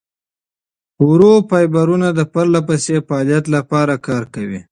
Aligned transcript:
ورو 1.07 1.33
فایبرونه 1.49 2.07
د 2.13 2.19
پرلهپسې 2.33 2.95
فعالیت 3.07 3.45
لپاره 3.55 3.93
کار 4.07 4.23
کوي. 4.33 4.59